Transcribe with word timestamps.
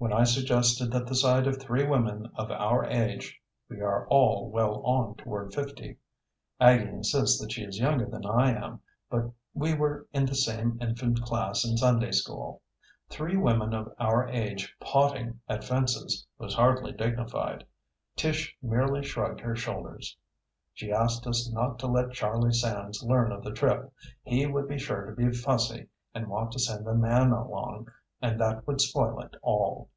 When 0.00 0.14
I 0.14 0.24
suggested 0.24 0.90
that 0.92 1.06
the 1.06 1.14
sight 1.14 1.46
of 1.46 1.60
three 1.60 1.86
women 1.86 2.30
of 2.34 2.50
our 2.50 2.86
age 2.86 3.38
we 3.68 3.82
are 3.82 4.06
all 4.08 4.48
well 4.48 4.76
on 4.82 5.14
toward 5.16 5.52
fifty; 5.52 5.98
Aggie 6.58 6.88
insists 6.88 7.38
that 7.38 7.52
she 7.52 7.64
is 7.64 7.78
younger 7.78 8.06
than 8.06 8.24
I 8.24 8.52
am, 8.52 8.80
but 9.10 9.30
we 9.52 9.74
were 9.74 10.06
in 10.14 10.24
the 10.24 10.34
same 10.34 10.78
infant 10.80 11.20
class 11.20 11.66
in 11.66 11.76
Sunday 11.76 12.12
school 12.12 12.62
three 13.10 13.36
women 13.36 13.74
of 13.74 13.92
our 13.98 14.26
age 14.28 14.74
"potting" 14.80 15.38
at 15.50 15.64
fences 15.64 16.26
was 16.38 16.54
hardly 16.54 16.92
dignified, 16.92 17.66
Tish 18.16 18.56
merely 18.62 19.02
shrugged 19.04 19.40
her 19.40 19.54
shoulders. 19.54 20.16
She 20.72 20.90
asked 20.90 21.26
us 21.26 21.52
not 21.52 21.78
to 21.78 21.86
let 21.86 22.12
Charlie 22.12 22.54
Sands 22.54 23.02
learn 23.02 23.32
of 23.32 23.44
the 23.44 23.52
trip. 23.52 23.92
He 24.22 24.46
would 24.46 24.66
be 24.66 24.78
sure 24.78 25.04
to 25.04 25.12
be 25.14 25.30
fussy 25.30 25.88
and 26.14 26.28
want 26.28 26.52
to 26.52 26.58
send 26.58 26.86
a 26.88 26.94
man 26.94 27.32
along, 27.32 27.88
and 28.22 28.38
that 28.38 28.66
would 28.66 28.78
spoil 28.82 29.18
it 29.20 29.34
all. 29.40 29.88